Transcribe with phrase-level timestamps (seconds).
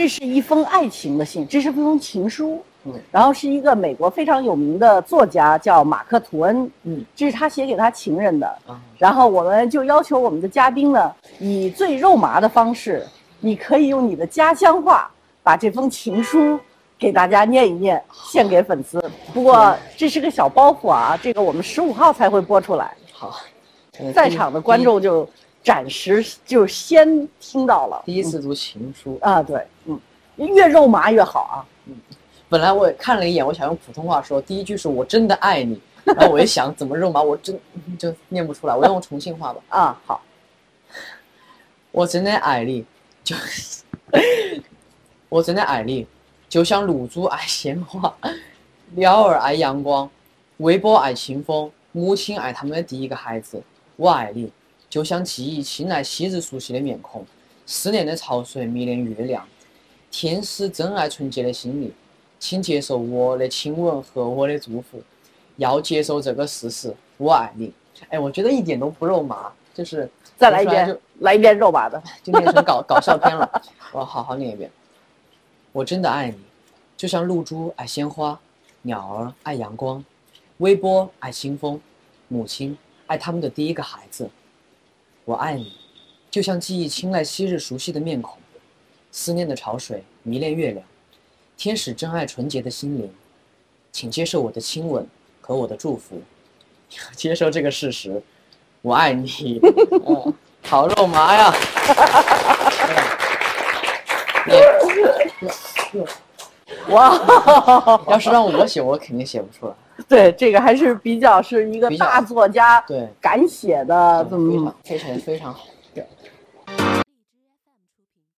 [0.00, 2.64] 这是一封爱情的信，这是一封情书。
[2.84, 2.94] 嗯。
[3.10, 7.04] 然后是一个美国非常有名的作家叫马克吐恩，嗯。
[7.14, 8.46] 这是他写给他情人的。
[8.66, 13.06] 啊，然后我们就要求我们的嘉宾呢，以最肉麻的方式，
[13.40, 15.10] 你可以用你的家乡话
[15.42, 16.58] 把这封情书
[16.98, 19.04] 给大家念一念，献给粉丝。
[19.34, 23.36] 不过这是个小包袱啊，这个我们十五号才会播出来，好，
[24.14, 25.28] 在场的观众就
[25.62, 28.02] 暂时就先听到了。
[28.06, 30.00] 第一次读情书，啊，对，嗯，
[30.36, 31.56] 越肉麻越好啊。
[32.48, 37.58] 本来我也看了一眼，我想用普通话说，第一句是我真的爱你， 然后我一想怎么肉麻，我真
[37.98, 39.60] 就念不出来，我用重庆话吧。
[39.68, 40.20] 啊，好，
[41.92, 42.84] 我真的爱你，
[43.22, 43.36] 就
[45.28, 46.06] 我真的爱你，
[46.48, 48.12] 就像露珠爱鲜花，
[48.94, 50.10] 鸟儿爱阳光，
[50.56, 53.62] 微波爱清风，母亲爱他们的第一个孩子。
[53.94, 54.50] 我爱你，
[54.90, 57.24] 就像记忆青睐昔日熟悉的面孔，
[57.64, 59.46] 思念的潮水迷恋月亮，
[60.10, 61.92] 天使真爱纯洁的心灵，
[62.40, 65.00] 请接受我的亲吻和我的祝福，
[65.56, 67.72] 要接受这个事实，我爱你。
[68.08, 72.02] 哎，我觉得一点都不肉麻，就是再来一遍来一遍肉麻的。
[72.24, 73.62] 就变成搞搞笑片了。
[73.92, 74.68] 我好好念一遍。
[75.70, 76.38] 我真的爱你，
[76.96, 78.36] 就像露珠爱鲜花，
[78.82, 80.04] 鸟儿爱阳光，
[80.58, 81.80] 微波爱清风，
[82.26, 84.28] 母亲爱他们的第一个孩子。
[85.24, 85.72] 我爱你，
[86.30, 88.38] 就像记忆青睐昔日熟悉的面孔，
[89.12, 90.84] 思念的潮水迷恋月亮，
[91.56, 93.12] 天使真爱纯洁的心灵，
[93.92, 95.06] 请接受我的亲吻
[95.40, 96.20] 和我的祝福，
[97.16, 98.22] 接受这个事实，
[98.82, 99.60] 我爱你。
[100.06, 101.50] 嗯好肉麻呀！
[106.90, 109.74] 哇，要是让我写，我肯定写不出来。
[110.10, 115.60] 对，这个还是比较是一个大作家对，敢写的这非么常非常非常好。